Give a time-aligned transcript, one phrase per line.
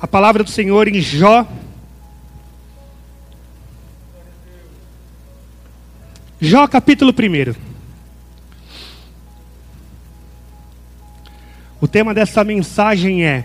[0.00, 1.46] a palavra do Senhor em Jó.
[6.40, 7.54] Jó capítulo 1.
[11.78, 13.44] O tema dessa mensagem é: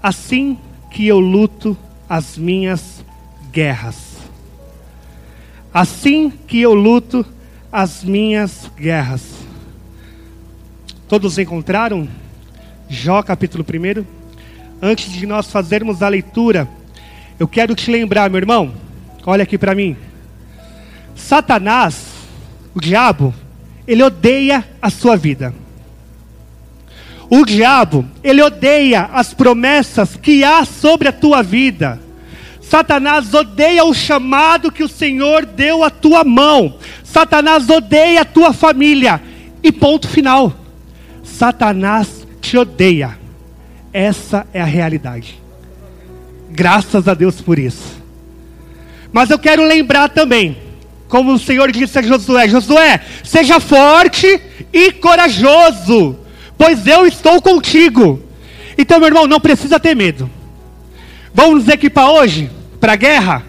[0.00, 0.56] Assim
[0.88, 1.76] que eu luto
[2.08, 3.04] as minhas
[3.50, 4.18] guerras.
[5.74, 7.26] Assim que eu luto
[7.72, 9.32] as minhas guerras.
[11.08, 12.06] Todos encontraram?
[12.88, 14.21] Jó capítulo 1.
[14.84, 16.68] Antes de nós fazermos a leitura,
[17.38, 18.74] eu quero te lembrar, meu irmão,
[19.24, 19.96] olha aqui para mim.
[21.14, 22.06] Satanás,
[22.74, 23.32] o diabo,
[23.86, 25.54] ele odeia a sua vida.
[27.30, 32.00] O diabo, ele odeia as promessas que há sobre a tua vida.
[32.60, 36.76] Satanás odeia o chamado que o Senhor deu à tua mão.
[37.04, 39.22] Satanás odeia a tua família.
[39.62, 40.52] E ponto final.
[41.22, 43.21] Satanás te odeia.
[43.92, 45.40] Essa é a realidade.
[46.50, 48.00] Graças a Deus por isso.
[49.12, 50.56] Mas eu quero lembrar também,
[51.08, 54.40] como o Senhor disse a Josué: Josué, seja forte
[54.72, 56.22] e corajoso
[56.62, 58.22] pois eu estou contigo.
[58.78, 60.30] Então, meu irmão, não precisa ter medo.
[61.34, 63.42] Vamos nos equipar hoje para a guerra?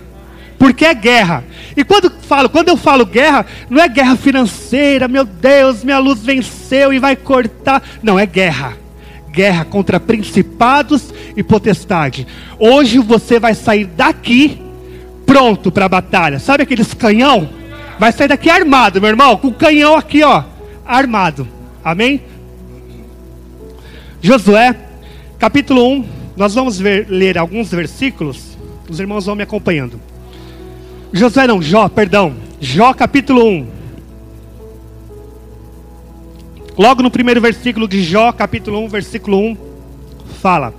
[0.58, 1.44] Porque é guerra.
[1.78, 6.22] E quando falo, quando eu falo guerra, não é guerra financeira, meu Deus, minha luz
[6.22, 7.84] venceu e vai cortar.
[8.02, 8.76] Não, é guerra.
[9.34, 12.28] Guerra contra principados e potestade.
[12.60, 14.62] Hoje você vai sair daqui
[15.26, 16.38] pronto para a batalha.
[16.38, 17.50] Sabe aqueles canhão?
[17.98, 20.44] Vai sair daqui armado, meu irmão, com o canhão aqui, ó,
[20.86, 21.48] armado.
[21.84, 22.22] Amém?
[24.22, 24.76] Josué,
[25.40, 26.06] capítulo 1,
[26.38, 30.00] nós vamos ver, ler alguns versículos, os irmãos vão me acompanhando.
[31.12, 33.83] Josué não, Jó, perdão, Jó capítulo 1.
[36.78, 39.58] Logo no primeiro versículo de Jó, capítulo 1, versículo 1,
[40.42, 40.74] fala: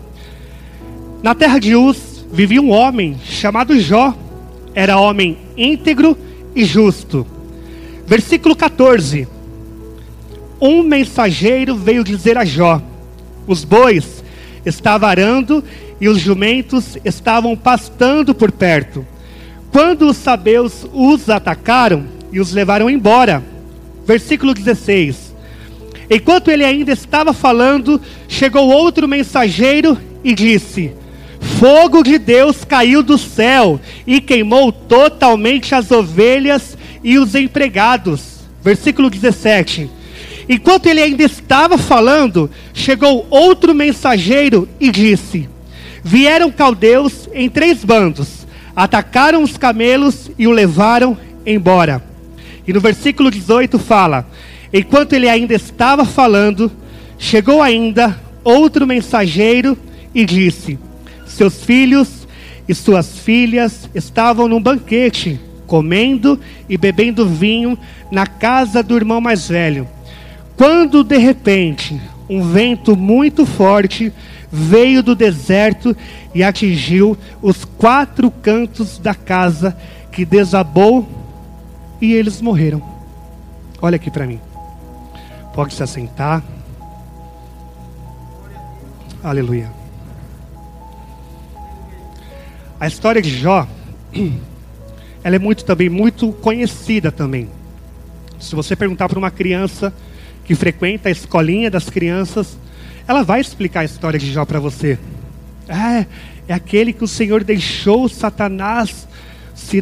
[1.22, 4.12] Na terra de Uz vivia um homem chamado Jó,
[4.74, 6.18] era homem íntegro
[6.54, 7.24] e justo.
[8.04, 9.28] Versículo 14:
[10.60, 12.82] Um mensageiro veio dizer a Jó:
[13.46, 14.24] os bois
[14.66, 15.62] estavam arando
[16.00, 19.06] e os jumentos estavam pastando por perto.
[19.70, 23.44] Quando os sabeus os atacaram e os levaram embora.
[24.04, 25.23] Versículo 16.
[26.10, 30.92] Enquanto ele ainda estava falando, chegou outro mensageiro e disse:
[31.58, 38.34] Fogo de Deus caiu do céu e queimou totalmente as ovelhas e os empregados.
[38.62, 39.90] Versículo 17.
[40.48, 45.48] Enquanto ele ainda estava falando, chegou outro mensageiro e disse:
[46.02, 51.16] Vieram caldeus em três bandos, atacaram os camelos e o levaram
[51.46, 52.02] embora.
[52.66, 54.26] E no versículo 18 fala:
[54.76, 56.68] Enquanto ele ainda estava falando,
[57.16, 59.78] chegou ainda outro mensageiro
[60.12, 60.76] e disse:
[61.28, 62.26] Seus filhos
[62.68, 67.78] e suas filhas estavam num banquete, comendo e bebendo vinho
[68.10, 69.86] na casa do irmão mais velho.
[70.56, 74.12] Quando de repente um vento muito forte
[74.50, 75.96] veio do deserto
[76.34, 79.76] e atingiu os quatro cantos da casa,
[80.10, 81.08] que desabou
[82.00, 82.82] e eles morreram.
[83.80, 84.40] Olha aqui para mim.
[85.54, 86.42] Pode se assentar.
[89.22, 89.70] Aleluia.
[92.80, 93.66] A história de Jó,
[95.22, 97.48] ela é muito também muito conhecida também.
[98.40, 99.94] Se você perguntar para uma criança
[100.44, 102.58] que frequenta a escolinha das crianças,
[103.06, 104.98] ela vai explicar a história de Jó para você.
[105.68, 106.04] É,
[106.48, 109.06] é aquele que o Senhor deixou Satanás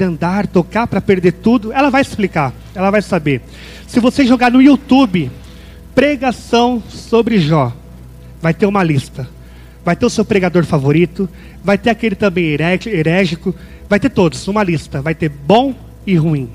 [0.03, 1.73] andar, tocar para perder tudo.
[1.73, 3.43] Ela vai explicar, ela vai saber.
[3.87, 5.31] Se você jogar no YouTube
[5.95, 7.73] pregação sobre Jó,
[8.41, 9.29] vai ter uma lista.
[9.85, 11.29] Vai ter o seu pregador favorito,
[11.63, 13.55] vai ter aquele também herégico,
[13.89, 15.03] vai ter todos, uma lista.
[15.03, 15.75] Vai ter bom
[16.07, 16.49] e ruim.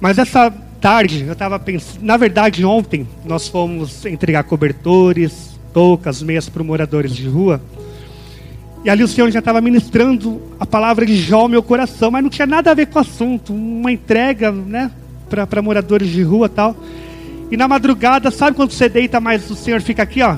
[0.00, 0.50] Mas essa
[0.80, 2.04] tarde, eu estava pensando.
[2.04, 7.60] Na verdade, ontem nós fomos entregar cobertores, toucas, meias para moradores de rua.
[8.82, 12.22] E ali o Senhor já estava ministrando a palavra de Jó ao meu coração, mas
[12.22, 13.52] não tinha nada a ver com o assunto.
[13.52, 14.90] Uma entrega, né,
[15.28, 16.74] para moradores de rua tal.
[17.50, 20.36] E na madrugada, sabe quando você deita, mas o Senhor fica aqui, ó.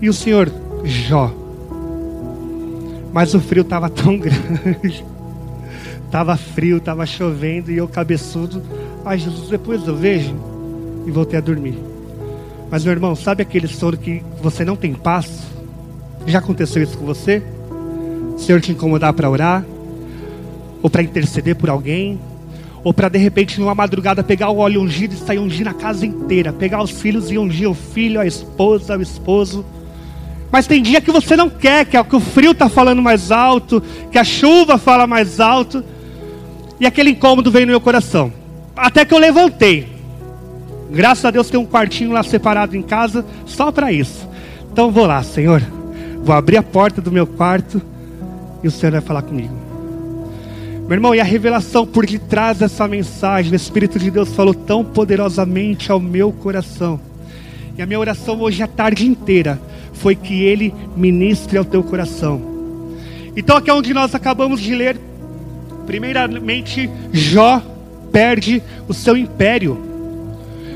[0.00, 0.52] E o Senhor,
[0.84, 1.32] Jó.
[3.12, 5.04] Mas o frio estava tão grande.
[6.10, 8.62] Tava frio, tava chovendo e eu cabeçudo.
[9.04, 10.34] Ai, Jesus, depois eu vejo
[11.06, 11.78] e voltei a dormir.
[12.70, 15.42] Mas meu irmão, sabe aquele sono que você não tem paz?
[16.26, 17.42] Já aconteceu isso com você?
[18.34, 19.64] O Senhor te incomodar para orar?
[20.82, 22.18] Ou para interceder por alguém?
[22.84, 26.04] Ou para de repente numa madrugada pegar o óleo ungido e sair ungir na casa
[26.04, 29.64] inteira, pegar os filhos e ungir o filho, a esposa, o esposo.
[30.52, 33.32] Mas tem dia que você não quer, que, é que o frio está falando mais
[33.32, 33.82] alto,
[34.12, 35.82] que a chuva fala mais alto.
[36.78, 38.32] E aquele incômodo veio no meu coração.
[38.76, 39.88] Até que eu levantei.
[40.90, 44.28] Graças a Deus tem um quartinho lá separado em casa, só para isso.
[44.70, 45.62] Então vou lá, Senhor.
[46.22, 47.80] Vou abrir a porta do meu quarto
[48.62, 49.63] e o Senhor vai falar comigo.
[50.86, 54.84] Meu irmão, e a revelação por detrás dessa mensagem, o Espírito de Deus falou tão
[54.84, 57.00] poderosamente ao meu coração.
[57.78, 59.58] E a minha oração hoje a tarde inteira
[59.94, 62.38] foi que Ele ministre ao teu coração.
[63.34, 64.98] Então, aqui é onde nós acabamos de ler,
[65.86, 67.62] primeiramente, Jó
[68.12, 69.78] perde o seu império.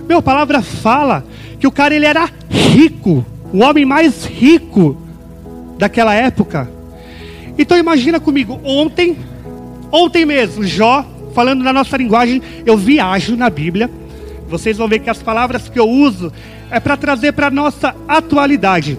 [0.08, 1.22] Meu, a palavra fala
[1.60, 4.96] que o cara ele era rico, o homem mais rico
[5.76, 6.66] daquela época.
[7.58, 9.16] Então imagina comigo, ontem
[9.90, 11.04] Ontem mesmo, Jó,
[11.34, 13.90] falando na nossa linguagem, eu viajo na Bíblia.
[14.48, 16.32] Vocês vão ver que as palavras que eu uso
[16.70, 18.98] é para trazer para a nossa atualidade.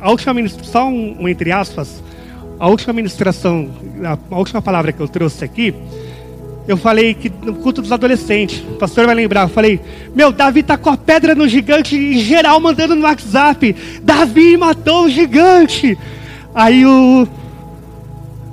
[0.00, 2.02] A última só um, um, entre aspas,
[2.58, 3.68] a última ministração,
[4.04, 5.74] a, a, última palavra que eu trouxe aqui,
[6.66, 9.80] eu falei que no culto dos adolescentes, o pastor vai lembrar, eu falei,
[10.14, 15.04] meu, Davi tá com a pedra no gigante em geral mandando no WhatsApp, Davi matou
[15.04, 15.98] o gigante.
[16.54, 17.26] Aí o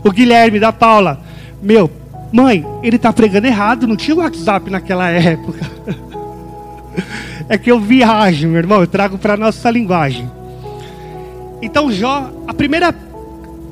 [0.03, 1.19] o Guilherme da Paula,
[1.61, 1.89] meu,
[2.31, 5.65] mãe, ele está pregando errado, não tinha WhatsApp naquela época.
[7.49, 10.29] é que eu viajo, meu irmão, eu trago para nossa linguagem.
[11.61, 12.93] Então Jó, a primeira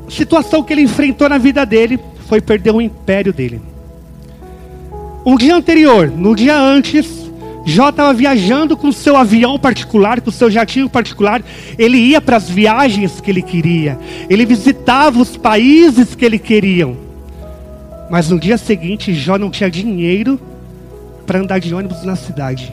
[0.10, 3.62] situação que ele enfrentou na vida dele foi perder o império dele.
[5.26, 7.25] Um dia anterior, no dia antes,
[7.66, 11.42] Jó estava viajando com seu avião particular, com seu jatinho particular.
[11.80, 13.98] Ele ia para as viagens que ele queria.
[14.30, 16.96] Ele visitava os países que ele queria.
[18.10, 20.40] Mas no dia seguinte, Jó não tinha dinheiro
[21.26, 22.72] para andar de ônibus na cidade.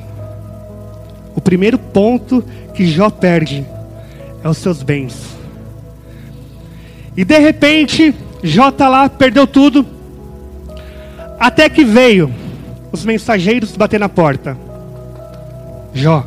[1.34, 3.64] O primeiro ponto que Jó perde
[4.44, 5.14] é os seus bens.
[7.16, 9.86] E de repente, Jó está lá, perdeu tudo.
[11.40, 12.30] Até que veio
[12.92, 14.54] os mensageiros bater na porta.
[15.94, 16.26] Jó,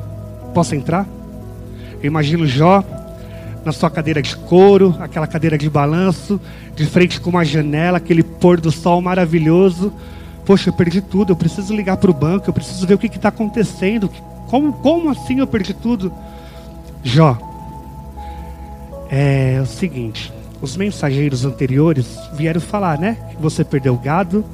[0.53, 1.07] posso entrar?
[2.01, 2.83] Eu imagino Jó
[3.63, 6.39] na sua cadeira de couro, aquela cadeira de balanço,
[6.75, 9.91] de frente com uma janela, aquele pôr do sol maravilhoso.
[10.45, 13.07] Poxa, eu perdi tudo, eu preciso ligar para o banco, eu preciso ver o que
[13.07, 14.07] está acontecendo.
[14.47, 16.13] Como, como assim eu perdi tudo?
[17.03, 17.35] Jó,
[19.09, 23.17] é o seguinte: os mensageiros anteriores vieram falar, né?
[23.31, 24.45] Que você perdeu o gado,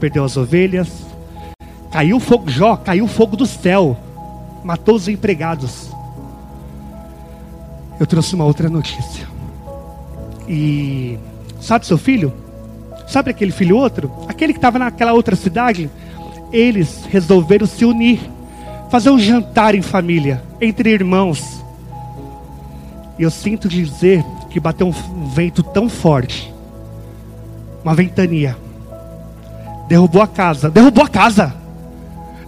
[0.00, 0.88] perdeu as ovelhas,
[1.92, 3.96] caiu fogo, Jó, caiu fogo do céu
[4.64, 5.90] matou os empregados.
[8.00, 9.28] Eu trouxe uma outra notícia.
[10.48, 11.18] E
[11.60, 12.32] sabe seu filho?
[13.06, 14.10] Sabe aquele filho outro?
[14.26, 15.90] Aquele que estava naquela outra cidade?
[16.50, 18.20] Eles resolveram se unir,
[18.90, 21.62] fazer um jantar em família, entre irmãos.
[23.18, 26.52] E eu sinto dizer que bateu um vento tão forte,
[27.84, 28.56] uma ventania,
[29.88, 31.63] derrubou a casa, derrubou a casa.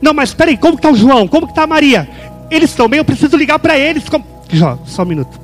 [0.01, 1.27] Não, mas peraí, como está o João?
[1.27, 2.09] Como está a Maria?
[2.51, 4.09] Eles estão bem, eu preciso ligar para eles.
[4.09, 4.25] Como...
[4.51, 5.41] Jó, só um minuto.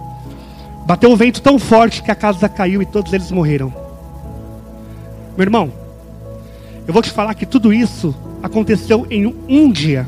[0.86, 3.72] Bateu um vento tão forte que a casa caiu e todos eles morreram.
[5.36, 5.72] Meu irmão,
[6.86, 10.06] eu vou te falar que tudo isso aconteceu em um dia.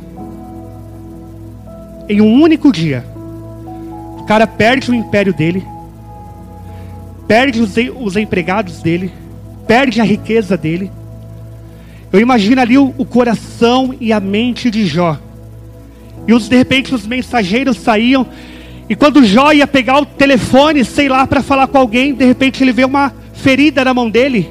[2.08, 3.04] Em um único dia.
[4.18, 5.66] O cara perde o império dele,
[7.28, 9.12] perde os empregados dele,
[9.66, 10.90] perde a riqueza dele
[12.14, 15.18] eu imagino ali o, o coração e a mente de Jó.
[16.28, 18.24] E os, de repente os mensageiros saíam.
[18.88, 22.62] E quando Jó ia pegar o telefone, sei lá, para falar com alguém, de repente
[22.62, 24.48] ele vê uma ferida na mão dele.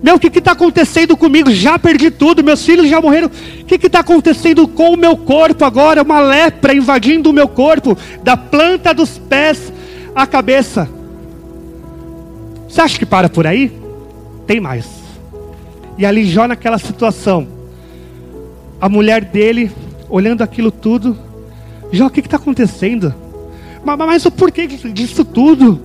[0.00, 1.50] Meu, o que está acontecendo comigo?
[1.50, 3.26] Já perdi tudo, meus filhos já morreram.
[3.26, 6.00] O que está acontecendo com o meu corpo agora?
[6.00, 9.72] Uma lepra invadindo o meu corpo, da planta dos pés
[10.14, 10.88] à cabeça.
[12.68, 13.72] Você acha que para por aí?
[14.46, 14.99] Tem mais.
[16.00, 17.46] E ali Jó naquela situação,
[18.80, 19.70] a mulher dele
[20.08, 21.14] olhando aquilo tudo,
[21.92, 23.14] Jó, o que está acontecendo?
[23.84, 25.78] Mas, mas o porquê disso tudo?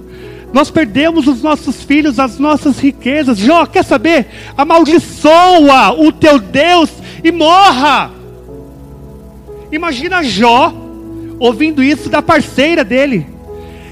[0.53, 3.37] Nós perdemos os nossos filhos, as nossas riquezas.
[3.37, 4.27] Jó, quer saber?
[4.55, 6.89] Amaldiçoa o teu Deus
[7.21, 8.09] e morra.
[9.69, 10.73] Imagina Jó
[11.37, 13.27] ouvindo isso da parceira dele.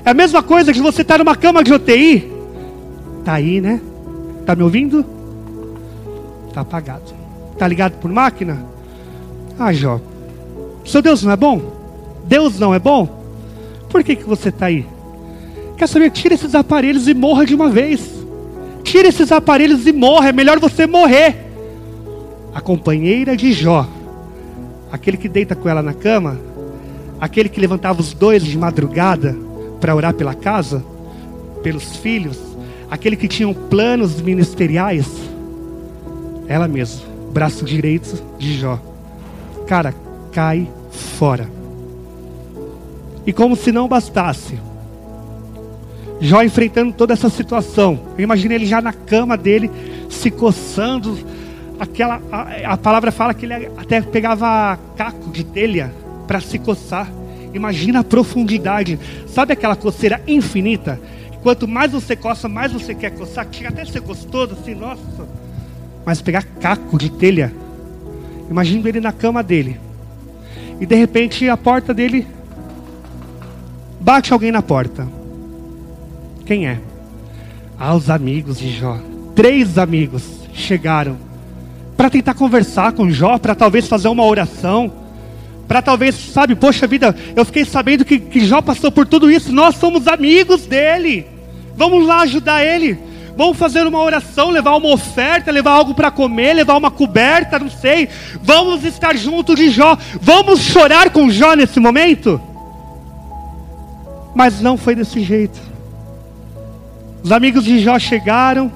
[0.05, 2.31] É a mesma coisa que você estar tá numa cama de UTI.
[3.25, 3.81] Tá aí, né?
[4.45, 5.12] Tá me ouvindo?
[6.53, 7.15] Está apagado.
[7.51, 8.63] Está ligado por máquina?
[9.57, 9.99] Ah, Jó.
[10.85, 11.59] Seu Deus não é bom?
[12.25, 13.23] Deus não é bom?
[13.89, 14.85] Por que, que você está aí?
[15.75, 16.11] Quer saber?
[16.11, 18.07] Tira esses aparelhos e morra de uma vez.
[18.83, 20.29] Tira esses aparelhos e morra.
[20.29, 21.37] É melhor você morrer.
[22.53, 23.87] A companheira de Jó,
[24.91, 26.39] aquele que deita com ela na cama,
[27.19, 29.35] aquele que levantava os dois de madrugada
[29.81, 30.85] para orar pela casa,
[31.63, 32.37] pelos filhos,
[32.91, 35.32] aquele que tinha planos ministeriais,
[36.47, 38.79] ela mesma, braço direito de Jó.
[39.67, 39.93] Cara,
[40.31, 41.47] cai fora.
[43.25, 44.59] E como se não bastasse,
[46.19, 47.99] Jó enfrentando toda essa situação.
[48.17, 49.69] Eu imagino ele já na cama dele,
[50.09, 51.17] se coçando.
[51.79, 55.93] Aquela, a, a palavra fala que ele até pegava caco de telha
[56.27, 57.11] para se coçar.
[57.53, 58.99] Imagina a profundidade.
[59.27, 60.99] Sabe aquela coceira infinita?
[61.41, 63.45] Quanto mais você coça, mais você quer coçar.
[63.51, 65.27] Chega até ser gostoso, assim, nossa.
[66.05, 67.53] Mas pegar caco de telha.
[68.49, 69.79] Imagina ele na cama dele.
[70.79, 72.27] E de repente a porta dele
[73.99, 75.07] bate alguém na porta.
[76.45, 76.79] Quem é?
[77.79, 78.97] Ah, os amigos de Jó.
[79.35, 81.17] Três amigos chegaram
[81.95, 84.91] para tentar conversar com Jó, para talvez fazer uma oração,
[85.67, 89.51] para talvez, sabe, poxa vida, eu fiquei sabendo que, que Jó passou por tudo isso,
[89.51, 91.25] nós somos amigos dele,
[91.75, 92.97] vamos lá ajudar ele,
[93.35, 97.69] vamos fazer uma oração, levar uma oferta, levar algo para comer, levar uma coberta, não
[97.69, 98.07] sei,
[98.41, 102.39] vamos estar junto de Jó, vamos chorar com Jó nesse momento?
[104.35, 105.59] Mas não foi desse jeito.
[107.23, 108.71] Os amigos de Jó chegaram,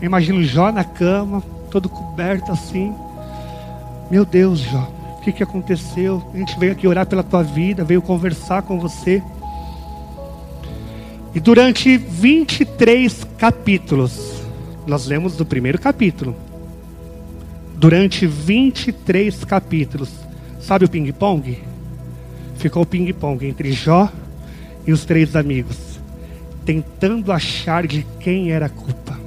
[0.00, 2.94] eu imagino Jó na cama, todo coberto assim.
[4.10, 6.22] Meu Deus, Jó, o que, que aconteceu?
[6.32, 9.22] A gente veio aqui orar pela tua vida, veio conversar com você.
[11.34, 14.40] E durante 23 capítulos,
[14.86, 16.36] nós lemos do primeiro capítulo.
[17.74, 20.10] Durante 23 capítulos,
[20.60, 21.58] sabe o ping-pong?
[22.56, 24.08] Ficou o ping-pong entre Jó
[24.86, 25.76] e os três amigos,
[26.64, 29.18] tentando achar de quem era a culpa.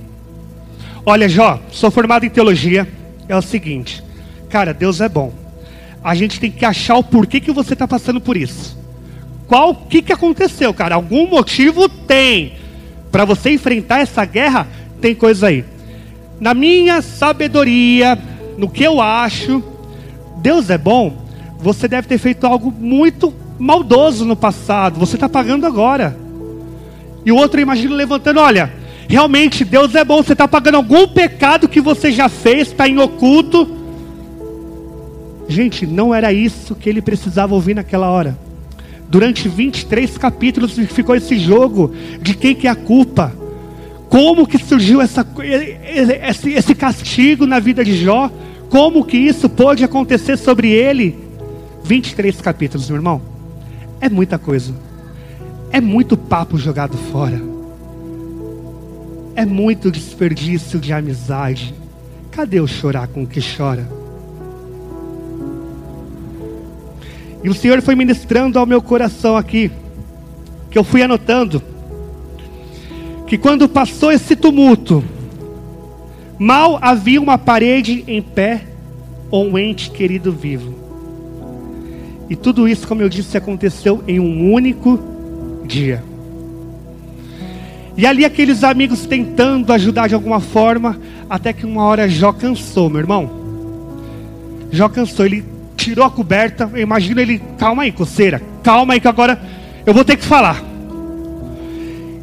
[1.05, 2.87] Olha, Jó, sou formado em teologia.
[3.27, 4.01] É o seguinte,
[4.49, 5.33] cara, Deus é bom.
[6.01, 8.77] A gente tem que achar o porquê que você está passando por isso.
[9.47, 10.95] Qual que que aconteceu, cara?
[10.95, 12.53] Algum motivo tem
[13.11, 14.67] para você enfrentar essa guerra?
[14.99, 15.63] Tem coisa aí.
[16.39, 18.17] Na minha sabedoria,
[18.57, 19.63] no que eu acho,
[20.37, 21.25] Deus é bom.
[21.59, 24.99] Você deve ter feito algo muito maldoso no passado.
[24.99, 26.17] Você está pagando agora.
[27.25, 28.71] E o outro imagina levantando, olha,
[29.07, 30.21] Realmente Deus é bom.
[30.21, 33.75] Você está pagando algum pecado que você já fez, está em oculto.
[35.47, 38.37] Gente, não era isso que ele precisava ouvir naquela hora.
[39.09, 43.33] Durante 23 capítulos ficou esse jogo de quem que é a culpa.
[44.09, 45.25] Como que surgiu essa,
[46.29, 48.29] esse, esse castigo na vida de Jó?
[48.69, 51.17] Como que isso pôde acontecer sobre ele?
[51.83, 53.21] 23 capítulos, meu irmão.
[54.01, 54.73] É muita coisa.
[55.71, 57.41] É muito papo jogado fora.
[59.35, 61.73] É muito desperdício de amizade.
[62.31, 63.87] Cadê o chorar com o que chora?
[67.47, 69.71] E o Senhor foi ministrando ao meu coração aqui,
[70.69, 71.63] que eu fui anotando,
[73.25, 75.01] que quando passou esse tumulto,
[76.37, 78.65] mal havia uma parede em pé
[79.31, 80.75] ou um ente querido vivo.
[82.29, 84.99] E tudo isso, como eu disse, aconteceu em um único
[85.65, 86.03] dia.
[87.95, 90.99] E ali aqueles amigos tentando ajudar de alguma forma,
[91.29, 93.31] até que uma hora Jó cansou, meu irmão.
[94.69, 95.55] Jó cansou, ele
[95.87, 99.41] tirou a coberta, eu imagino ele, calma aí, coceira, calma aí que agora
[99.85, 100.61] eu vou ter que falar.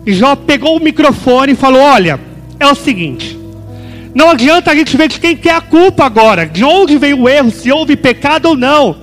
[0.05, 2.21] E Jó pegou o microfone e falou: Olha,
[2.61, 3.39] é o seguinte,
[4.15, 7.23] não adianta a gente ver de quem que é a culpa agora, de onde veio
[7.23, 8.99] o erro, se houve pecado ou não.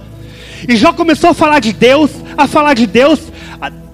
[0.68, 3.20] E Jó começou a falar de Deus, a falar de Deus,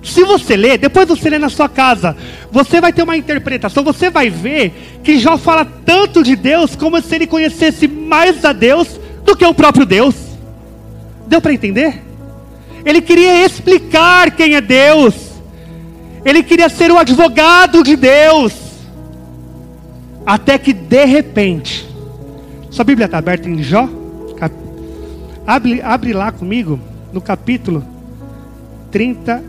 [0.03, 2.13] se você ler, depois você ler na sua casa,
[2.51, 7.01] você vai ter uma interpretação, você vai ver que Jó fala tanto de Deus como
[7.01, 10.26] se ele conhecesse mais a Deus do que o próprio Deus.
[11.27, 12.01] Deu para entender?
[12.85, 15.15] Ele queria explicar quem é Deus.
[16.23, 18.53] Ele queria ser o advogado de Deus.
[20.25, 21.87] Até que de repente,
[22.69, 23.87] sua Bíblia está aberta em Jó?
[25.45, 26.77] Abre, abre lá comigo
[27.13, 27.81] no capítulo
[28.91, 29.41] 30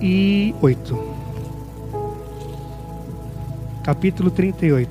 [0.00, 0.98] e oito.
[3.84, 4.90] Capítulo 38.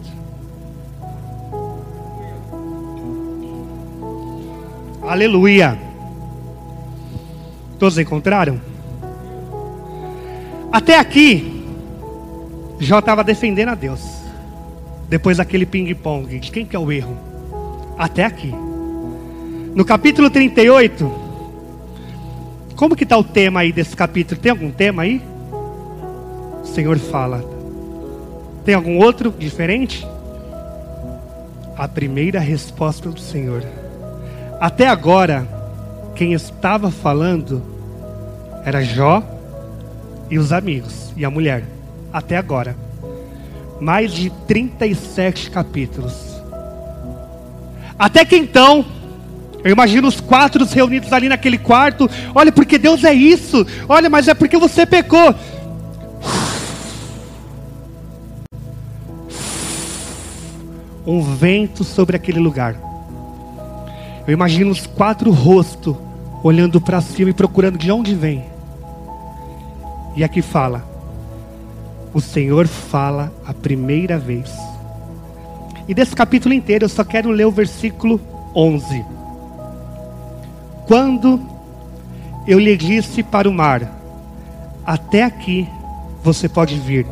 [5.02, 5.89] Aleluia.
[7.80, 8.60] Todos encontraram?
[10.72, 11.66] Até aqui,
[12.78, 14.02] Jó estava defendendo a Deus.
[15.08, 17.18] Depois daquele ping-pong, de quem que é o erro?
[17.98, 18.54] Até aqui.
[19.74, 21.12] No capítulo 38,
[22.76, 24.40] como que está o tema aí desse capítulo?
[24.40, 25.22] Tem algum tema aí?
[26.62, 27.44] O Senhor fala.
[28.64, 30.06] Tem algum outro diferente?
[31.78, 33.64] A primeira resposta do Senhor.
[34.60, 35.59] Até agora,
[36.20, 37.64] quem estava falando
[38.66, 39.24] era Jó
[40.30, 41.64] e os amigos e a mulher,
[42.12, 42.76] até agora.
[43.80, 46.14] Mais de 37 capítulos.
[47.98, 48.86] Até que então,
[49.64, 52.10] eu imagino os quatro reunidos ali naquele quarto.
[52.36, 53.66] Olha, porque Deus é isso.
[53.88, 55.34] Olha, mas é porque você pecou.
[61.08, 62.76] Um vento sobre aquele lugar.
[64.28, 66.09] Eu imagino os quatro rostos
[66.44, 68.44] olhando para cima e procurando de onde vem.
[70.16, 70.84] E aqui fala:
[72.14, 74.52] O Senhor fala a primeira vez.
[75.88, 78.20] E desse capítulo inteiro eu só quero ler o versículo
[78.56, 79.06] 11.
[80.88, 81.40] Quando
[82.48, 83.92] eu lhe disse para o mar:
[84.86, 85.68] Até aqui
[86.24, 87.06] você pode vir.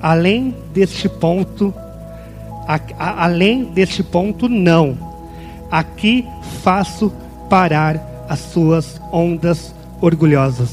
[0.00, 1.72] Além deste ponto,
[2.66, 4.98] a, a, além deste ponto, não.
[5.70, 6.26] Aqui
[6.62, 7.12] faço
[7.48, 10.70] parar as suas ondas orgulhosas.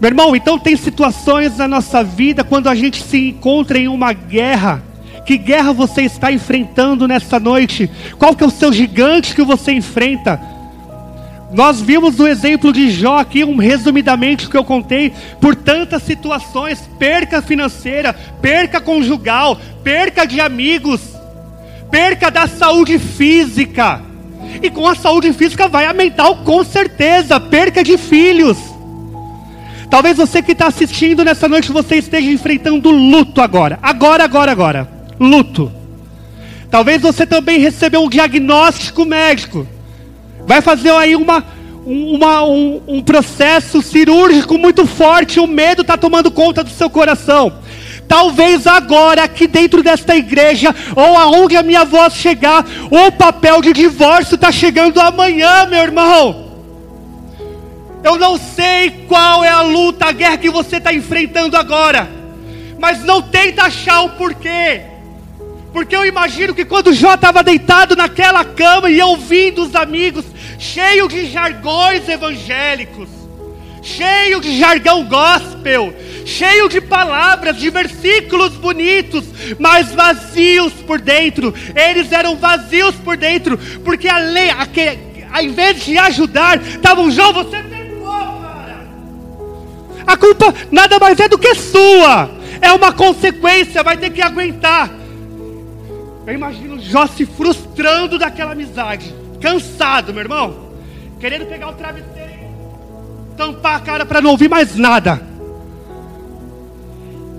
[0.00, 4.12] Meu irmão, então tem situações na nossa vida quando a gente se encontra em uma
[4.12, 4.82] guerra.
[5.24, 7.88] Que guerra você está enfrentando nessa noite?
[8.18, 10.40] Qual que é o seu gigante que você enfrenta?
[11.52, 16.90] Nós vimos o exemplo de Jó aqui, um resumidamente que eu contei, por tantas situações,
[16.98, 21.00] perca financeira, perca conjugal, perca de amigos,
[21.92, 24.09] perca da saúde física.
[24.62, 28.56] E com a saúde física vai a mental com certeza, perca de filhos.
[29.90, 33.78] Talvez você que está assistindo nessa noite, você esteja enfrentando luto agora.
[33.82, 34.88] Agora, agora, agora.
[35.18, 35.72] Luto.
[36.70, 39.66] Talvez você também recebeu um diagnóstico médico.
[40.46, 41.44] Vai fazer aí uma,
[41.84, 45.40] uma, um, um processo cirúrgico muito forte.
[45.40, 47.52] O medo está tomando conta do seu coração.
[48.10, 53.72] Talvez agora, aqui dentro desta igreja, ou aonde a minha voz chegar, o papel de
[53.72, 56.50] divórcio está chegando amanhã, meu irmão.
[58.02, 62.10] Eu não sei qual é a luta, a guerra que você está enfrentando agora,
[62.80, 64.80] mas não tenta achar o porquê.
[65.72, 70.24] Porque eu imagino que quando Jó estava deitado naquela cama e ouvindo os amigos,
[70.58, 73.08] cheio de jargões evangélicos,
[73.80, 79.24] cheio de jargão gospel, cheio de palavras, de versículos bonitos,
[79.58, 81.54] mas vazios por dentro.
[81.74, 84.98] Eles eram vazios por dentro, porque a lei, a que,
[85.32, 87.70] ao invés de ajudar, estavam Jó, você
[90.10, 92.30] a culpa nada mais é do que sua.
[92.60, 94.90] É uma consequência, vai ter que aguentar.
[96.26, 99.14] Eu imagino Jó se frustrando daquela amizade.
[99.40, 100.70] Cansado, meu irmão.
[101.20, 102.32] Querendo pegar o travesseiro,
[103.36, 105.29] tampar a cara para não ouvir mais nada.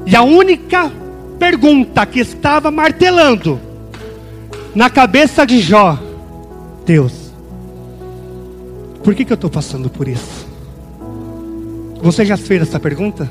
[0.06, 0.92] E a única
[1.38, 3.60] pergunta que estava martelando
[4.76, 5.98] na cabeça de Jó:
[6.86, 7.32] Deus,
[9.04, 10.48] por que, que eu estou passando por isso?
[12.02, 13.30] Você já fez essa pergunta?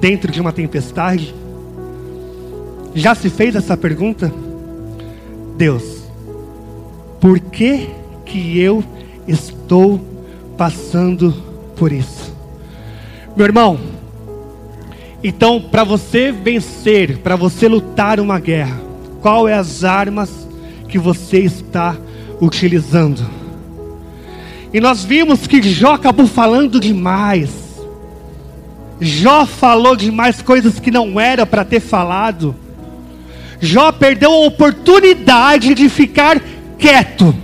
[0.00, 1.34] Dentro de uma tempestade?
[2.94, 4.32] Já se fez essa pergunta?
[5.56, 6.02] Deus,
[7.20, 7.90] por que
[8.24, 8.82] que eu
[9.26, 10.00] estou
[10.56, 11.34] passando
[11.76, 12.34] por isso?
[13.36, 13.78] Meu irmão,
[15.22, 18.80] então para você vencer, para você lutar uma guerra,
[19.20, 20.48] qual é as armas
[20.88, 21.96] que você está
[22.40, 23.38] utilizando?
[24.72, 27.50] E nós vimos que Jó acabou falando demais.
[29.00, 32.54] Jó falou de mais coisas que não era para ter falado.
[33.60, 36.40] Jó perdeu a oportunidade de ficar
[36.78, 37.34] quieto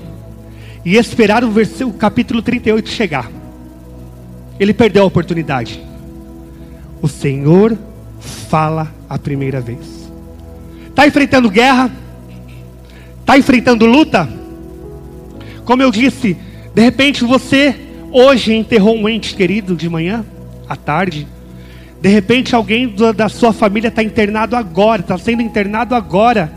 [0.84, 3.30] e esperar o, versículo, o capítulo 38 chegar.
[4.60, 5.80] Ele perdeu a oportunidade.
[7.04, 7.76] O Senhor
[8.48, 10.10] fala a primeira vez.
[10.88, 11.90] Está enfrentando guerra?
[13.20, 14.26] Está enfrentando luta?
[15.66, 16.34] Como eu disse,
[16.74, 17.76] de repente você
[18.10, 20.24] hoje enterrou um ente querido de manhã,
[20.66, 21.28] à tarde.
[22.00, 26.50] De repente alguém da sua família está internado agora, está sendo internado agora,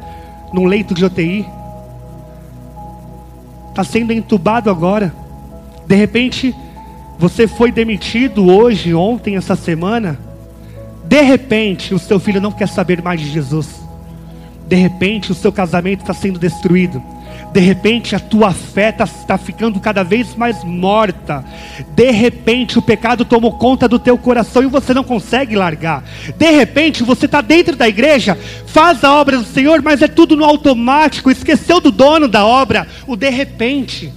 [0.54, 1.46] num leito de UTI.
[3.72, 5.14] Está sendo entubado agora.
[5.86, 6.56] De repente,
[7.20, 10.26] você foi demitido hoje, ontem, essa semana.
[11.08, 13.67] De repente, o seu filho não quer saber mais de Jesus.
[14.67, 17.02] De repente, o seu casamento está sendo destruído.
[17.54, 21.43] De repente a tua fé está tá ficando cada vez mais morta.
[21.96, 26.04] De repente o pecado tomou conta do teu coração e você não consegue largar.
[26.38, 30.36] De repente você está dentro da igreja, faz a obra do Senhor, mas é tudo
[30.36, 31.32] no automático.
[31.32, 32.88] Esqueceu do dono da obra.
[33.08, 34.13] O de repente.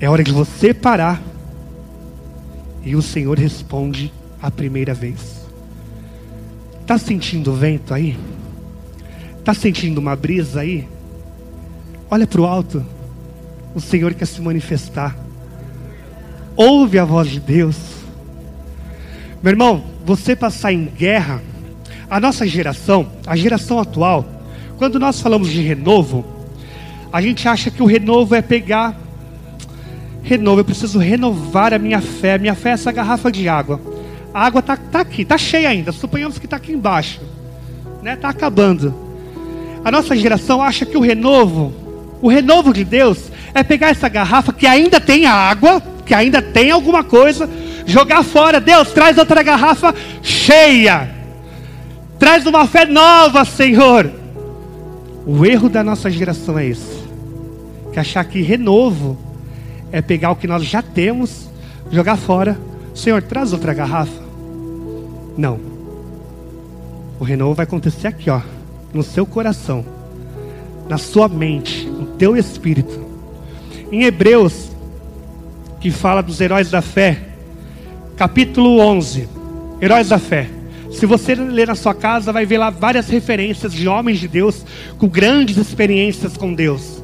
[0.00, 1.20] É hora de você parar.
[2.86, 5.44] E o Senhor responde a primeira vez.
[6.80, 8.16] Está sentindo vento aí?
[9.40, 10.86] Está sentindo uma brisa aí?
[12.08, 12.86] Olha para o alto.
[13.74, 15.16] O Senhor quer se manifestar.
[16.54, 17.76] Ouve a voz de Deus.
[19.42, 21.42] Meu irmão, você passar em guerra,
[22.08, 24.24] a nossa geração, a geração atual,
[24.78, 26.24] quando nós falamos de renovo,
[27.12, 28.96] a gente acha que o renovo é pegar.
[30.26, 32.36] Renovo, eu preciso renovar a minha fé.
[32.36, 33.80] Minha fé é essa garrafa de água.
[34.34, 35.92] A água está tá aqui, está cheia ainda.
[35.92, 37.20] Suponhamos que está aqui embaixo.
[37.92, 38.16] Está né?
[38.16, 38.92] Tá acabando.
[39.84, 41.72] A nossa geração acha que o renovo,
[42.20, 46.72] o renovo de Deus, é pegar essa garrafa que ainda tem água, que ainda tem
[46.72, 47.48] alguma coisa,
[47.86, 48.60] jogar fora.
[48.60, 51.08] Deus, traz outra garrafa cheia.
[52.18, 54.10] Traz uma fé nova, Senhor.
[55.24, 57.06] O erro da nossa geração é esse.
[57.92, 59.25] Que achar que renovo
[59.92, 61.48] é pegar o que nós já temos,
[61.90, 62.58] jogar fora.
[62.94, 64.22] Senhor, traz outra garrafa.
[65.36, 65.60] Não.
[67.18, 68.40] O renovo vai acontecer aqui, ó
[68.96, 69.84] no seu coração,
[70.88, 73.04] na sua mente, no teu espírito.
[73.92, 74.70] Em Hebreus,
[75.80, 77.18] que fala dos heróis da fé,
[78.16, 79.28] capítulo 11,
[79.80, 80.48] heróis da fé.
[80.90, 84.64] Se você ler na sua casa, vai ver lá várias referências de homens de Deus
[84.98, 86.95] com grandes experiências com Deus.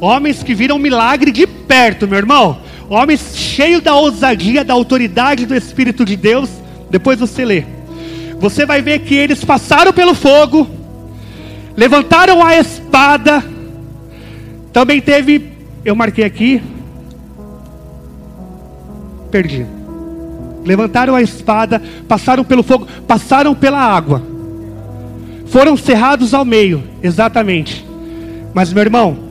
[0.00, 2.58] Homens que viram milagre de perto, meu irmão.
[2.88, 6.48] Homens cheios da ousadia, da autoridade do Espírito de Deus.
[6.90, 7.64] Depois você lê.
[8.38, 10.68] Você vai ver que eles passaram pelo fogo,
[11.76, 13.44] levantaram a espada.
[14.72, 15.52] Também teve,
[15.84, 16.62] eu marquei aqui,
[19.30, 19.66] perdi.
[20.64, 24.22] Levantaram a espada, passaram pelo fogo, passaram pela água.
[25.46, 27.84] Foram cerrados ao meio, exatamente.
[28.54, 29.27] Mas meu irmão,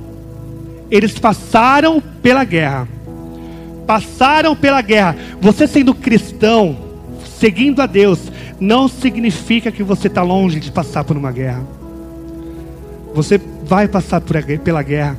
[0.90, 2.88] eles passaram pela guerra.
[3.86, 5.16] Passaram pela guerra.
[5.42, 6.78] Você sendo cristão,
[7.40, 11.64] seguindo a Deus, não significa que você está longe de passar por uma guerra.
[13.14, 15.18] Você vai passar pela guerra,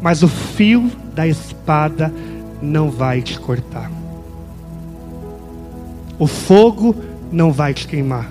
[0.00, 2.12] mas o fio da espada
[2.60, 3.90] não vai te cortar.
[6.18, 6.94] O fogo
[7.32, 8.30] não vai te queimar.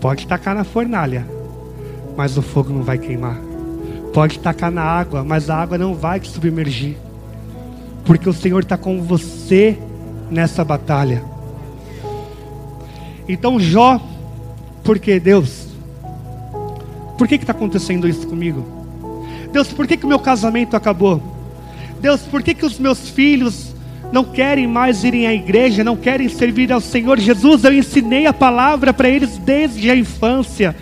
[0.00, 1.26] Pode tacar na fornalha,
[2.16, 3.38] mas o fogo não vai queimar.
[4.14, 6.96] Pode tacar na água, mas a água não vai te submergir.
[8.04, 9.76] Porque o Senhor está com você
[10.30, 11.20] nessa batalha.
[13.28, 14.00] Então, Jó,
[14.84, 15.66] porque Deus,
[17.18, 18.64] por que está acontecendo isso comigo?
[19.52, 21.20] Deus, por que o meu casamento acabou?
[22.00, 23.74] Deus, por que, que os meus filhos
[24.12, 27.64] não querem mais irem à igreja, não querem servir ao Senhor Jesus?
[27.64, 30.76] Eu ensinei a palavra para eles desde a infância.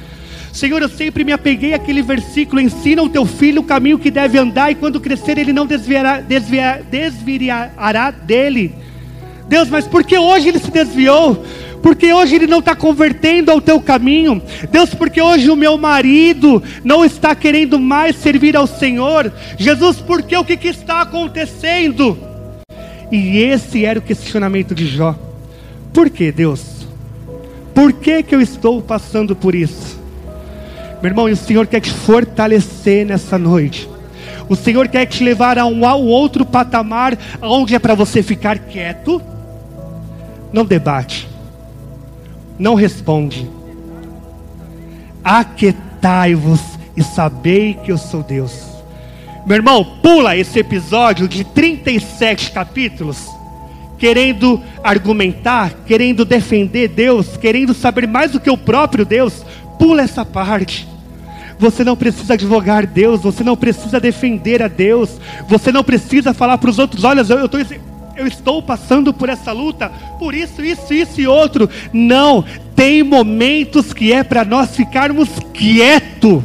[0.52, 4.38] Senhor, eu sempre me apeguei àquele versículo: ensina o teu filho o caminho que deve
[4.38, 8.74] andar, e quando crescer ele não desviará, desviar, desviará dele.
[9.48, 11.44] Deus, mas por que hoje ele se desviou?
[11.82, 14.40] porque hoje ele não está convertendo ao teu caminho.
[14.70, 19.32] Deus, porque hoje o meu marido não está querendo mais servir ao Senhor.
[19.58, 22.16] Jesus, porque o que, que está acontecendo?
[23.10, 25.18] E esse era o questionamento de Jó.
[25.92, 26.86] Por que, Deus?
[27.74, 30.01] Por que, que eu estou passando por isso?
[31.02, 33.90] Meu irmão, e o Senhor quer te fortalecer nessa noite.
[34.48, 38.56] O Senhor quer te levar a um ao outro patamar, onde é para você ficar
[38.60, 39.20] quieto,
[40.52, 41.28] não debate,
[42.56, 43.50] não responde.
[45.24, 46.60] Aquetai-vos
[46.96, 48.62] e sabei que eu sou Deus.
[49.44, 53.28] Meu irmão, pula esse episódio de 37 capítulos,
[53.98, 59.44] querendo argumentar, querendo defender Deus, querendo saber mais do que o próprio Deus.
[59.80, 60.91] Pula essa parte.
[61.62, 66.58] Você não precisa advogar Deus, você não precisa defender a Deus, você não precisa falar
[66.58, 67.60] para os outros: olha, eu estou
[68.16, 71.70] eu estou passando por essa luta, por isso, isso, isso e outro.
[71.92, 72.44] Não,
[72.74, 76.42] tem momentos que é para nós ficarmos quietos,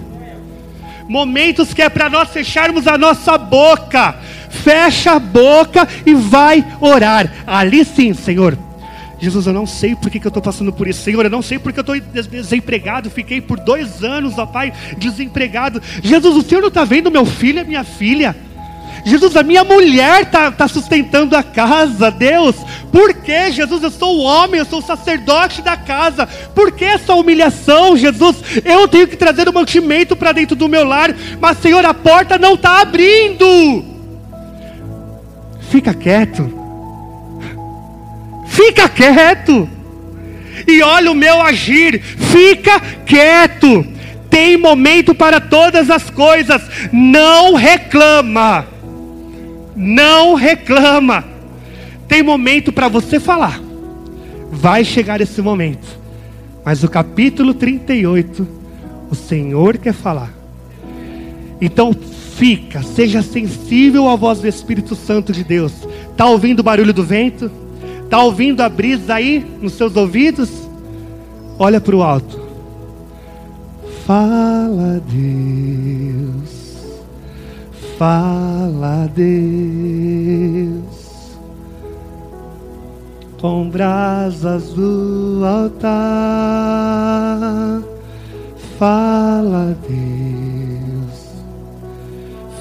[1.10, 4.16] momentos que é para nós fecharmos a nossa boca.
[4.52, 7.34] Fecha a boca e vai orar.
[7.48, 8.56] Ali sim, Senhor.
[9.20, 11.02] Jesus, eu não sei por que, que eu estou passando por isso.
[11.02, 13.10] Senhor, eu não sei porque eu estou desempregado.
[13.10, 15.82] Fiquei por dois anos, ó Pai, desempregado.
[16.04, 18.36] Jesus, o Senhor não está vendo meu filho e minha filha?
[19.08, 22.56] Jesus, a minha mulher está tá sustentando a casa, Deus.
[22.92, 23.82] Por que, Jesus?
[23.82, 26.28] Eu sou o homem, eu sou o sacerdote da casa.
[26.54, 28.38] Por que essa humilhação, Jesus?
[28.66, 32.38] Eu tenho que trazer o mantimento para dentro do meu lar, mas, Senhor, a porta
[32.38, 33.86] não está abrindo.
[35.70, 36.57] Fica quieto.
[38.58, 39.70] Fica quieto.
[40.68, 42.02] E olha o meu agir.
[42.02, 43.86] Fica quieto.
[44.30, 46.62] Tem momento para todas as coisas.
[46.92, 48.66] Não reclama
[49.78, 51.24] não reclama.
[52.08, 53.62] Tem momento para você falar.
[54.52, 55.88] Vai chegar esse momento.
[56.66, 58.48] Mas o capítulo 38,
[59.12, 60.34] o Senhor quer falar.
[61.62, 61.96] Então,
[62.38, 65.74] Identifica, seja sensível à voz do Espírito Santo de Deus.
[66.12, 67.50] Está ouvindo o barulho do vento?
[68.08, 70.50] Está ouvindo a brisa aí nos seus ouvidos?
[71.60, 72.40] Olha para o alto.
[74.06, 76.78] Fala, Deus.
[77.98, 80.98] Fala, Deus
[83.40, 85.92] com brasas do altar.
[88.78, 91.30] Fala, Deus,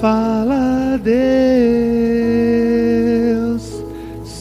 [0.00, 1.16] fala, Deus,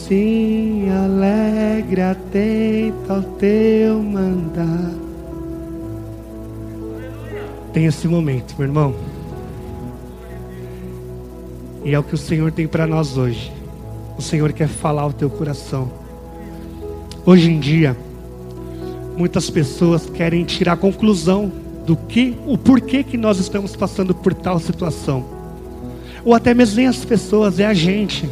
[0.06, 4.92] sim, alegre, atento ao teu mandar.
[7.72, 8.94] Tem esse momento, meu irmão.
[11.84, 13.52] E é o que o Senhor tem para nós hoje.
[14.16, 15.90] O Senhor quer falar ao teu coração.
[17.24, 17.96] Hoje em dia,
[19.16, 21.52] muitas pessoas querem tirar a conclusão
[21.84, 25.24] do que, o porquê que nós estamos passando por tal situação.
[26.24, 28.28] Ou até mesmo nem as pessoas, é a gente.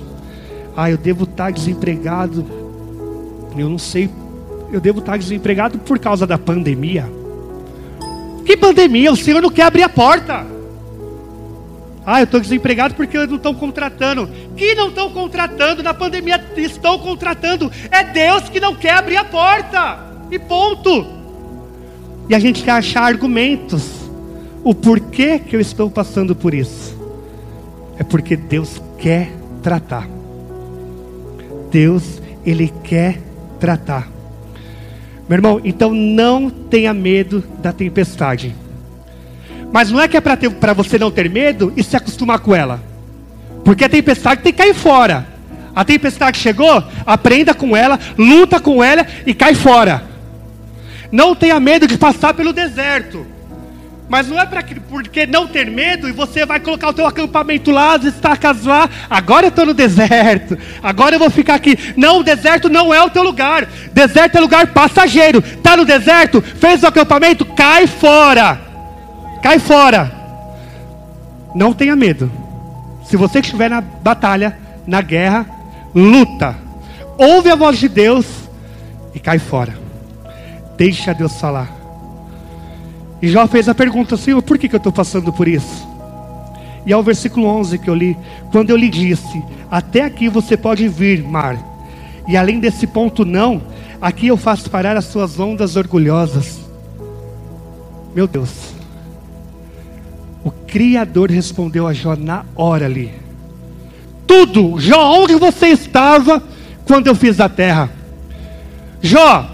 [0.77, 2.45] Ah, eu devo estar desempregado.
[3.57, 4.11] Eu não sei.
[4.73, 7.09] Eu devo estar desempregado por causa da pandemia.
[8.45, 9.13] Que pandemia?
[9.13, 10.45] O Senhor não quer abrir a porta.
[12.07, 14.29] Ah, eu estou desempregado porque não estão contratando.
[14.57, 15.83] Que não estão contratando?
[15.83, 17.71] Na pandemia estão contratando.
[17.91, 19.99] É Deus que não quer abrir a porta.
[20.31, 21.07] E ponto.
[22.29, 23.89] E a gente quer achar argumentos.
[24.63, 26.95] O porquê que eu estou passando por isso.
[27.99, 29.33] É porque Deus quer
[29.63, 30.09] tratar.
[31.75, 33.19] Deus, Ele quer
[33.59, 34.09] tratar.
[35.29, 38.55] Meu irmão, então não tenha medo da tempestade.
[39.73, 42.81] Mas não é que é para você não ter medo e se acostumar com ela.
[43.65, 45.27] Porque a tempestade tem que cair fora.
[45.75, 50.05] A tempestade chegou, aprenda com ela, luta com ela e cai fora.
[51.11, 53.27] Não tenha medo de passar pelo deserto.
[54.09, 57.71] Mas não é para porque não ter medo e você vai colocar o teu acampamento
[57.71, 58.89] lá, as estacas lá.
[59.09, 60.59] Agora eu estou no deserto.
[60.83, 61.95] Agora eu vou ficar aqui.
[61.97, 63.67] Não, o deserto não é o teu lugar.
[63.93, 65.41] Deserto é lugar passageiro.
[65.41, 68.61] Tá no deserto, fez o acampamento, cai fora.
[69.43, 70.13] Cai fora.
[71.55, 72.31] Não tenha medo.
[73.05, 75.47] Se você estiver na batalha, na guerra,
[75.95, 76.57] luta.
[77.17, 78.27] Ouve a voz de Deus
[79.15, 79.75] e cai fora.
[80.77, 81.84] Deixa Deus falar.
[83.25, 85.89] E Jó fez a pergunta, Senhor, por que, que eu estou passando por isso?
[86.85, 88.15] E ao versículo 11 que eu li,
[88.53, 91.59] quando eu lhe disse, até aqui você pode vir, mar.
[92.29, 93.63] E além desse ponto não,
[93.99, 96.61] aqui eu faço parar as suas ondas orgulhosas.
[98.15, 98.75] Meu Deus.
[100.45, 103.11] O Criador respondeu a Jó na hora ali.
[104.27, 106.43] Tudo, Jó, onde você estava
[106.87, 107.89] quando eu fiz a terra?
[109.01, 109.54] Jó,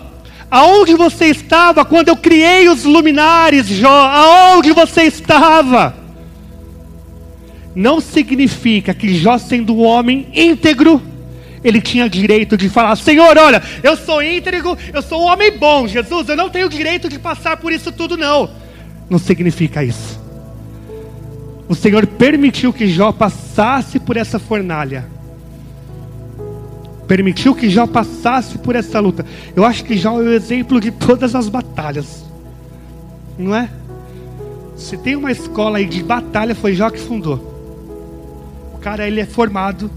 [0.50, 3.88] Aonde você estava quando eu criei os luminares, Jó?
[3.88, 5.94] Aonde você estava?
[7.74, 11.00] Não significa que Jó, sendo um homem íntegro,
[11.62, 15.86] ele tinha direito de falar: Senhor, olha, eu sou íntegro, eu sou um homem bom,
[15.86, 18.50] Jesus, eu não tenho direito de passar por isso tudo, não.
[19.08, 20.20] Não significa isso.
[21.68, 25.19] O Senhor permitiu que Jó passasse por essa fornalha
[27.10, 29.26] permitiu que Jó passasse por essa luta.
[29.56, 32.24] Eu acho que Jó é o exemplo de todas as batalhas,
[33.36, 33.68] não é?
[34.76, 37.34] Se tem uma escola aí de batalha, foi Jó que fundou.
[38.72, 39.90] O cara ele é formado,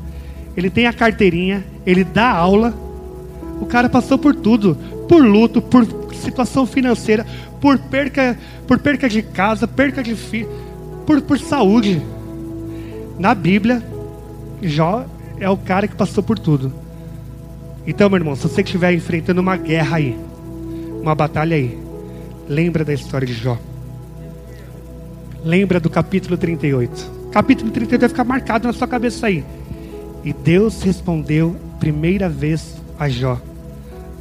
[0.58, 2.74] ele tem a carteirinha, ele dá aula.
[3.62, 4.76] O cara passou por tudo,
[5.08, 7.28] por luto, por situação financeira,
[7.62, 10.50] por perca, por perca de casa, perca de filho,
[11.06, 12.02] por, por saúde.
[13.20, 13.84] Na Bíblia,
[14.64, 15.06] Jó
[15.40, 16.82] é o cara que passou por tudo.
[17.86, 20.18] Então, meu irmão, se você estiver enfrentando uma guerra aí,
[21.02, 21.78] uma batalha aí,
[22.48, 23.58] lembra da história de Jó.
[25.44, 27.12] Lembra do capítulo 38.
[27.32, 29.44] Capítulo 38 vai ficar marcado na sua cabeça aí.
[30.24, 33.38] E Deus respondeu primeira vez a Jó.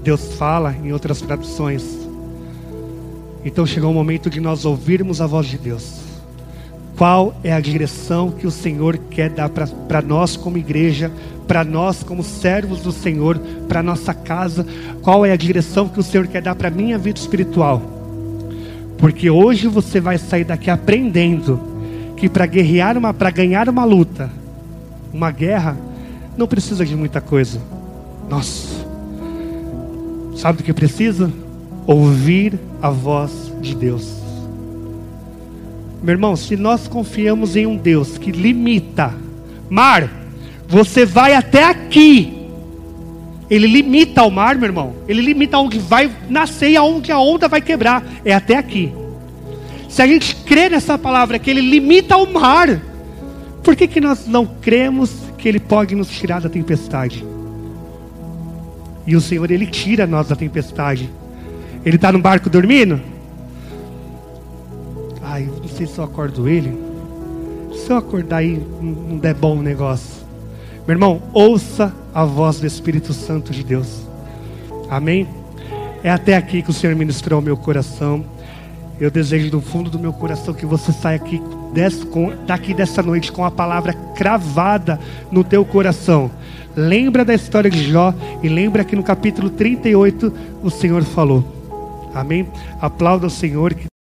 [0.03, 1.85] Deus fala em outras traduções.
[3.45, 6.02] Então chegou o momento de nós ouvirmos a voz de Deus.
[7.03, 11.11] Qual é a direção que o Senhor quer dar para nós como igreja,
[11.49, 14.65] para nós como servos do Senhor, para nossa casa?
[15.03, 17.83] Qual é a direção que o Senhor quer dar para minha vida espiritual?
[18.99, 21.59] Porque hoje você vai sair daqui aprendendo
[22.17, 24.31] que para guerrear uma, para ganhar uma luta,
[25.13, 25.77] uma guerra,
[26.37, 27.61] não precisa de muita coisa.
[28.31, 28.87] Nossa,
[30.37, 31.33] sabe o que precisa?
[31.85, 34.22] Ouvir a voz de Deus.
[36.03, 39.15] Meu irmão, se nós confiamos em um Deus que limita,
[39.71, 40.11] mar,
[40.67, 42.49] você vai até aqui.
[43.49, 44.95] Ele limita o mar, meu irmão.
[45.07, 48.03] Ele limita onde vai nascer e aonde a onda vai quebrar.
[48.25, 48.93] É até aqui.
[49.89, 52.81] Se a gente crê nessa palavra que ele limita o mar,
[53.63, 57.25] Por que, que nós não cremos que Ele pode nos tirar da tempestade?
[59.07, 61.09] E o Senhor, Ele tira nós da tempestade.
[61.85, 63.01] Ele está no barco dormindo?
[65.77, 66.79] Sei se eu acordo ele.
[67.75, 70.23] Se eu acordar aí, não der bom o negócio.
[70.87, 74.03] Meu irmão, ouça a voz do Espírito Santo de Deus.
[74.91, 75.27] Amém?
[76.03, 78.25] É até aqui que o Senhor ministrou meu coração.
[79.01, 81.41] Eu desejo do fundo do meu coração que você saia aqui
[82.47, 86.31] daqui dessa noite com a palavra cravada no teu coração.
[86.77, 90.33] Lembra da história de Jó e lembra que no capítulo 38
[90.63, 91.45] o Senhor falou.
[92.15, 92.47] Amém?
[92.81, 93.75] Aplauda o Senhor.